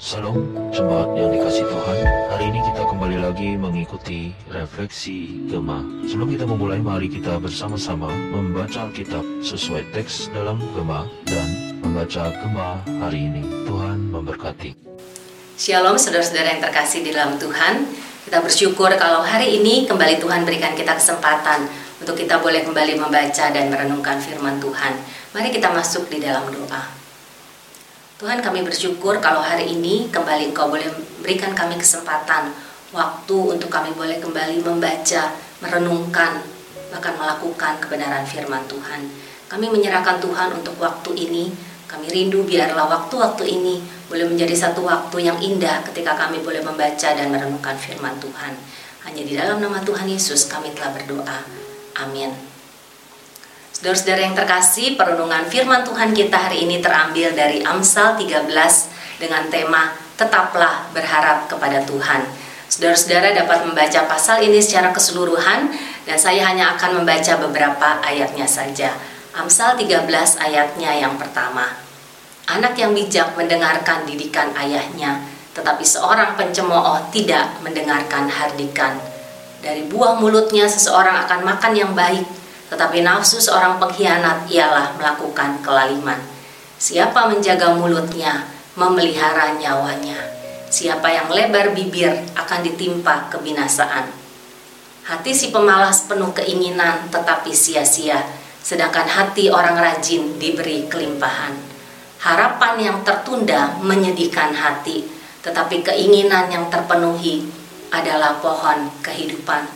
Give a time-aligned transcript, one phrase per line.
[0.00, 0.32] Salam
[0.72, 1.98] jemaat yang dikasih Tuhan.
[2.32, 5.84] Hari ini kita kembali lagi mengikuti refleksi Gema.
[6.08, 12.80] Sebelum kita memulai, mari kita bersama-sama membaca Alkitab sesuai teks dalam Gema dan membaca Gema
[13.04, 13.44] hari ini.
[13.68, 14.72] Tuhan memberkati.
[15.60, 17.84] Shalom saudara-saudara yang terkasih di dalam Tuhan.
[18.24, 21.68] Kita bersyukur kalau hari ini kembali Tuhan berikan kita kesempatan
[22.00, 24.96] untuk kita boleh kembali membaca dan merenungkan firman Tuhan.
[25.36, 26.99] Mari kita masuk di dalam doa.
[28.20, 30.84] Tuhan kami bersyukur kalau hari ini kembali Engkau boleh
[31.24, 32.52] berikan kami kesempatan
[32.92, 35.32] waktu untuk kami boleh kembali membaca,
[35.64, 36.44] merenungkan,
[36.92, 39.08] bahkan melakukan kebenaran firman Tuhan.
[39.48, 41.48] Kami menyerahkan Tuhan untuk waktu ini.
[41.88, 43.80] Kami rindu biarlah waktu-waktu ini
[44.12, 48.52] boleh menjadi satu waktu yang indah ketika kami boleh membaca dan merenungkan firman Tuhan.
[49.08, 51.40] Hanya di dalam nama Tuhan Yesus kami telah berdoa.
[51.96, 52.49] Amin.
[53.80, 58.44] Saudara-saudara yang terkasih, perenungan firman Tuhan kita hari ini terambil dari Amsal 13
[59.16, 62.28] dengan tema Tetaplah berharap kepada Tuhan.
[62.68, 65.72] Saudara-saudara dapat membaca pasal ini secara keseluruhan
[66.04, 68.92] dan saya hanya akan membaca beberapa ayatnya saja.
[69.32, 70.04] Amsal 13
[70.36, 71.72] ayatnya yang pertama.
[72.52, 75.24] Anak yang bijak mendengarkan didikan ayahnya,
[75.56, 79.00] tetapi seorang pencemooh tidak mendengarkan hardikan.
[79.64, 82.39] Dari buah mulutnya seseorang akan makan yang baik,
[82.70, 86.22] tetapi nafsu seorang pengkhianat ialah melakukan kelaliman.
[86.80, 88.46] Siapa menjaga mulutnya,
[88.78, 90.16] memelihara nyawanya.
[90.70, 94.06] Siapa yang lebar bibir akan ditimpa kebinasaan.
[95.02, 98.22] Hati si pemalas penuh keinginan tetapi sia-sia,
[98.62, 101.58] sedangkan hati orang rajin diberi kelimpahan.
[102.22, 105.10] Harapan yang tertunda menyedihkan hati,
[105.42, 107.50] tetapi keinginan yang terpenuhi
[107.90, 109.66] adalah pohon kehidupan.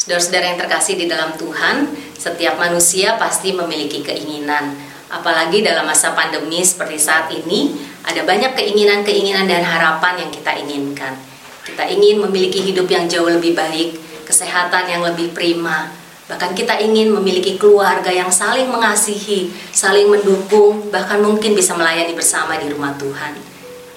[0.00, 4.76] Saudara-saudara yang terkasih di dalam Tuhan, setiap manusia pasti memiliki keinginan.
[5.08, 7.72] Apalagi dalam masa pandemi seperti saat ini,
[8.04, 11.16] ada banyak keinginan-keinginan dan harapan yang kita inginkan.
[11.64, 13.96] Kita ingin memiliki hidup yang jauh lebih baik,
[14.28, 15.88] kesehatan yang lebih prima,
[16.28, 22.54] bahkan kita ingin memiliki keluarga yang saling mengasihi, saling mendukung, bahkan mungkin bisa melayani bersama
[22.60, 23.34] di rumah Tuhan.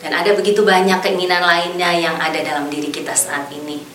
[0.02, 3.93] Dan ada begitu banyak keinginan lainnya yang ada dalam diri kita saat ini.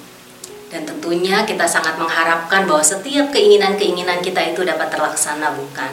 [0.68, 5.92] Dan tentunya kita sangat mengharapkan bahwa setiap keinginan-keinginan kita itu dapat terlaksana, bukan?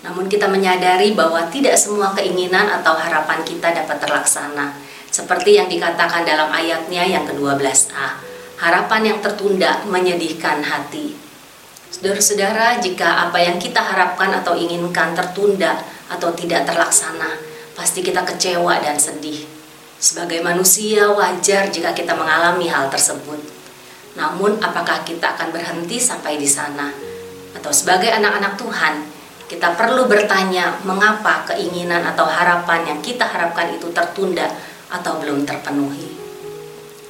[0.00, 4.76] Namun kita menyadari bahwa tidak semua keinginan atau harapan kita dapat terlaksana.
[5.08, 8.20] Seperti yang dikatakan dalam ayatnya yang ke-12a.
[8.60, 11.16] Harapan yang tertunda menyedihkan hati.
[11.90, 17.40] Saudara-saudara, jika apa yang kita harapkan atau inginkan tertunda atau tidak terlaksana,
[17.72, 19.42] pasti kita kecewa dan sedih.
[20.00, 23.59] Sebagai manusia, wajar jika kita mengalami hal tersebut.
[24.18, 26.90] Namun apakah kita akan berhenti sampai di sana?
[27.54, 28.94] Atau sebagai anak-anak Tuhan,
[29.50, 34.46] kita perlu bertanya mengapa keinginan atau harapan yang kita harapkan itu tertunda
[34.90, 36.18] atau belum terpenuhi.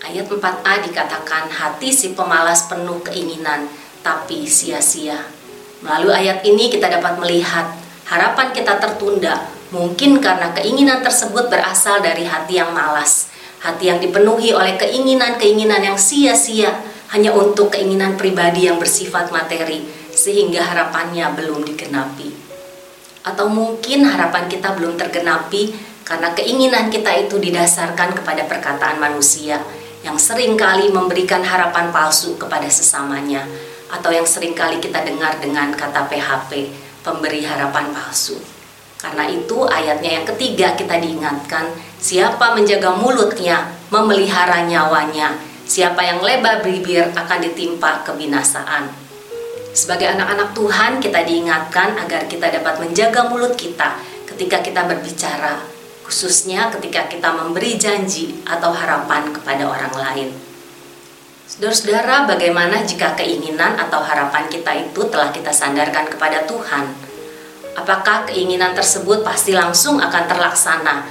[0.00, 3.68] Ayat 4a dikatakan hati si pemalas penuh keinginan
[4.00, 5.20] tapi sia-sia.
[5.84, 7.76] Melalui ayat ini kita dapat melihat
[8.08, 13.28] harapan kita tertunda mungkin karena keinginan tersebut berasal dari hati yang malas,
[13.60, 16.72] hati yang dipenuhi oleh keinginan-keinginan yang sia-sia
[17.10, 19.82] hanya untuk keinginan pribadi yang bersifat materi
[20.14, 22.30] sehingga harapannya belum digenapi.
[23.26, 25.74] Atau mungkin harapan kita belum tergenapi
[26.06, 29.60] karena keinginan kita itu didasarkan kepada perkataan manusia
[30.00, 33.44] yang sering kali memberikan harapan palsu kepada sesamanya
[33.90, 36.72] atau yang sering kali kita dengar dengan kata PHP,
[37.02, 38.38] pemberi harapan palsu.
[39.00, 46.66] Karena itu ayatnya yang ketiga kita diingatkan, siapa menjaga mulutnya, memelihara nyawanya, Siapa yang lebar
[46.66, 48.90] bibir akan ditimpa kebinasaan.
[49.70, 53.94] Sebagai anak-anak Tuhan, kita diingatkan agar kita dapat menjaga mulut kita
[54.26, 55.62] ketika kita berbicara,
[56.02, 60.28] khususnya ketika kita memberi janji atau harapan kepada orang lain.
[61.46, 66.90] Saudara-saudara, bagaimana jika keinginan atau harapan kita itu telah kita sandarkan kepada Tuhan?
[67.78, 71.06] Apakah keinginan tersebut pasti langsung akan terlaksana,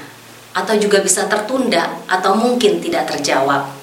[0.52, 3.79] atau juga bisa tertunda, atau mungkin tidak terjawab?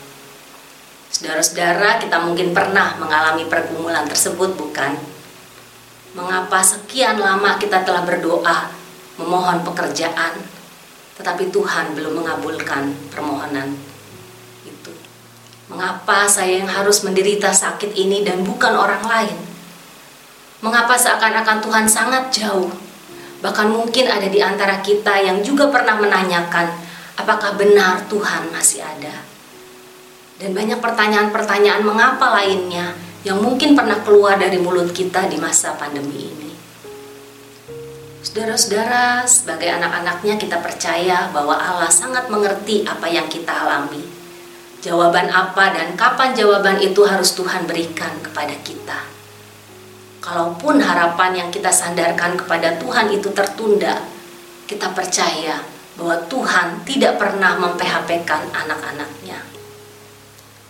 [1.10, 4.98] Saudara-saudara, kita mungkin pernah mengalami pergumulan tersebut, bukan?
[6.16, 8.72] Mengapa sekian lama kita telah berdoa,
[9.20, 10.32] memohon pekerjaan,
[11.16, 13.76] tetapi Tuhan belum mengabulkan permohonan
[14.64, 14.92] itu?
[15.68, 19.36] Mengapa saya yang harus menderita sakit ini dan bukan orang lain?
[20.64, 22.72] Mengapa seakan-akan Tuhan sangat jauh?
[23.44, 26.72] Bahkan mungkin ada di antara kita yang juga pernah menanyakan,
[27.20, 29.35] apakah benar Tuhan masih ada?
[30.36, 32.92] Dan banyak pertanyaan-pertanyaan mengapa lainnya
[33.24, 36.52] yang mungkin pernah keluar dari mulut kita di masa pandemi ini.
[38.26, 44.04] Saudara-saudara, sebagai anak-anaknya kita percaya bahwa Allah sangat mengerti apa yang kita alami.
[44.84, 48.98] Jawaban apa dan kapan jawaban itu harus Tuhan berikan kepada kita.
[50.20, 54.04] Kalaupun harapan yang kita sandarkan kepada Tuhan itu tertunda,
[54.68, 55.62] kita percaya
[55.96, 59.55] bahwa Tuhan tidak pernah memphp-kan anak-anaknya.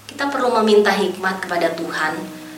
[0.06, 2.14] Kita perlu meminta hikmat kepada Tuhan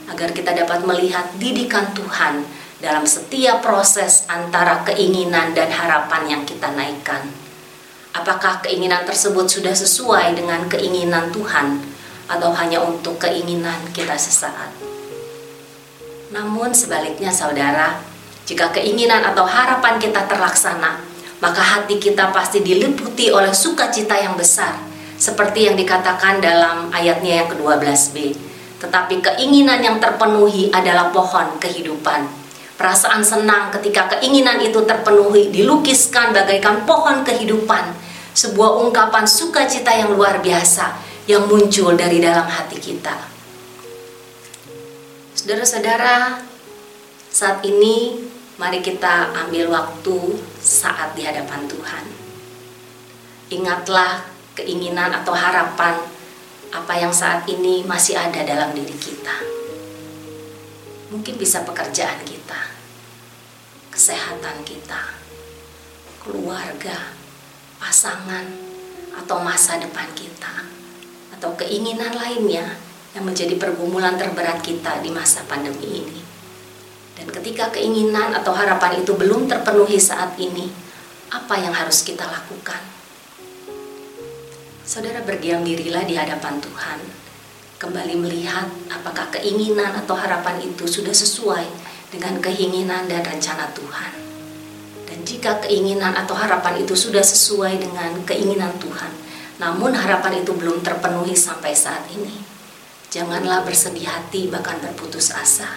[0.09, 2.45] agar kita dapat melihat didikan Tuhan
[2.79, 7.27] dalam setiap proses antara keinginan dan harapan yang kita naikkan.
[8.15, 11.83] Apakah keinginan tersebut sudah sesuai dengan keinginan Tuhan
[12.31, 14.71] atau hanya untuk keinginan kita sesaat?
[16.33, 18.01] Namun sebaliknya saudara,
[18.49, 21.01] jika keinginan atau harapan kita terlaksana,
[21.39, 24.75] maka hati kita pasti diliputi oleh sukacita yang besar,
[25.19, 28.39] seperti yang dikatakan dalam ayatnya yang ke-12b.
[28.79, 32.49] Tetapi keinginan yang terpenuhi adalah pohon kehidupan
[32.79, 37.91] Perasaan senang ketika keinginan itu terpenuhi dilukiskan bagaikan pohon kehidupan,
[38.39, 40.95] sebuah ungkapan sukacita yang luar biasa
[41.27, 43.19] yang muncul dari dalam hati kita.
[45.35, 46.39] Saudara-saudara,
[47.35, 48.23] saat ini
[48.63, 52.05] mari kita ambil waktu saat di hadapan Tuhan.
[53.59, 54.23] Ingatlah
[54.59, 55.95] keinginan atau harapan
[56.75, 59.59] apa yang saat ini masih ada dalam diri kita
[61.09, 62.61] mungkin bisa pekerjaan kita,
[63.89, 65.17] kesehatan kita,
[66.21, 67.17] keluarga,
[67.81, 68.45] pasangan,
[69.17, 70.69] atau masa depan kita,
[71.33, 72.77] atau keinginan lainnya
[73.17, 76.21] yang menjadi pergumulan terberat kita di masa pandemi ini.
[77.17, 80.69] Dan ketika keinginan atau harapan itu belum terpenuhi saat ini,
[81.33, 82.98] apa yang harus kita lakukan?
[84.89, 86.97] Saudara berdiam dirilah di hadapan Tuhan
[87.77, 91.69] kembali melihat apakah keinginan atau harapan itu sudah sesuai
[92.09, 94.13] dengan keinginan dan rencana Tuhan.
[95.05, 99.13] Dan jika keinginan atau harapan itu sudah sesuai dengan keinginan Tuhan,
[99.61, 102.41] namun harapan itu belum terpenuhi sampai saat ini,
[103.13, 105.69] janganlah bersedih hati bahkan berputus asa.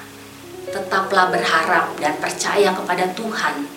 [0.72, 3.68] Tetaplah berharap dan percaya kepada Tuhan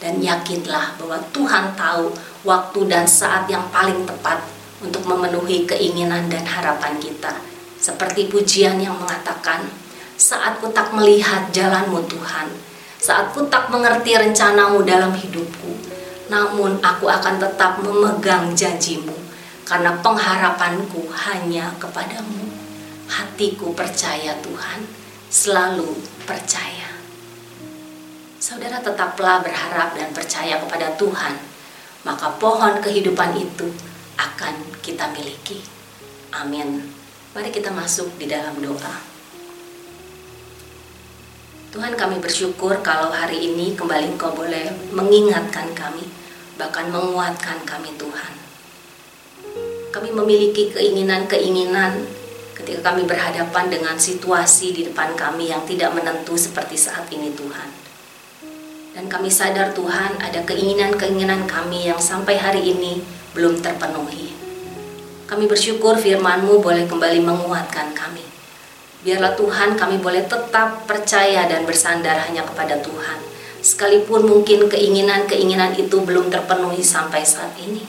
[0.00, 2.08] dan yakinlah bahwa Tuhan tahu
[2.48, 7.34] waktu dan saat yang paling tepat untuk memenuhi keinginan dan harapan kita
[7.78, 9.62] seperti pujian yang mengatakan,
[10.18, 12.50] saat ku tak melihat jalanmu Tuhan,
[12.98, 15.78] saat ku tak mengerti rencanamu dalam hidupku,
[16.26, 19.14] namun aku akan tetap memegang janjimu,
[19.62, 22.50] karena pengharapanku hanya kepadamu.
[23.08, 24.84] Hatiku percaya Tuhan,
[25.32, 25.96] selalu
[26.28, 26.92] percaya.
[28.36, 31.40] Saudara tetaplah berharap dan percaya kepada Tuhan,
[32.04, 33.70] maka pohon kehidupan itu
[34.18, 35.62] akan kita miliki.
[36.34, 36.82] Amin.
[37.32, 38.96] Mari kita masuk di dalam doa.
[41.68, 46.02] Tuhan kami bersyukur kalau hari ini kembali Engkau boleh mengingatkan kami,
[46.56, 48.32] bahkan menguatkan kami Tuhan.
[49.92, 52.08] Kami memiliki keinginan-keinginan
[52.56, 57.70] ketika kami berhadapan dengan situasi di depan kami yang tidak menentu seperti saat ini Tuhan.
[58.96, 62.98] Dan kami sadar Tuhan ada keinginan-keinginan kami yang sampai hari ini
[63.38, 64.34] belum terpenuhi.
[65.30, 68.26] Kami bersyukur firman-Mu boleh kembali menguatkan kami.
[69.06, 73.22] Biarlah Tuhan kami boleh tetap percaya dan bersandar hanya kepada Tuhan.
[73.62, 77.86] Sekalipun mungkin keinginan-keinginan itu belum terpenuhi sampai saat ini.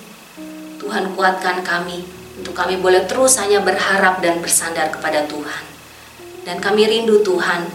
[0.78, 2.06] Tuhan kuatkan kami
[2.38, 5.64] untuk kami boleh terus hanya berharap dan bersandar kepada Tuhan.
[6.46, 7.66] Dan kami rindu Tuhan,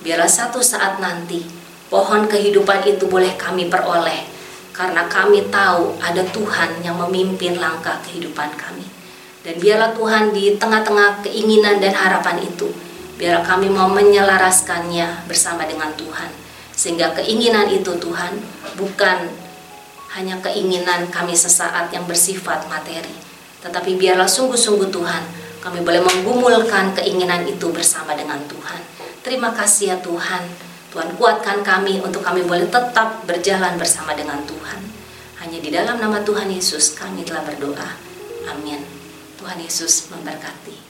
[0.00, 1.44] biarlah satu saat nanti
[1.92, 4.37] pohon kehidupan itu boleh kami peroleh
[4.78, 8.86] karena kami tahu ada Tuhan yang memimpin langkah kehidupan kami.
[9.42, 12.70] Dan biarlah Tuhan di tengah-tengah keinginan dan harapan itu,
[13.18, 16.30] biarlah kami mau menyelaraskannya bersama dengan Tuhan.
[16.78, 18.38] Sehingga keinginan itu Tuhan
[18.78, 19.26] bukan
[20.14, 23.10] hanya keinginan kami sesaat yang bersifat materi,
[23.66, 25.22] tetapi biarlah sungguh-sungguh Tuhan
[25.58, 28.78] kami boleh menggumulkan keinginan itu bersama dengan Tuhan.
[29.26, 30.67] Terima kasih ya Tuhan.
[30.88, 34.80] Tuhan kuatkan kami untuk kami boleh tetap berjalan bersama dengan Tuhan.
[35.44, 37.88] Hanya di dalam nama Tuhan Yesus kami telah berdoa.
[38.48, 38.80] Amin.
[39.36, 40.87] Tuhan Yesus memberkati.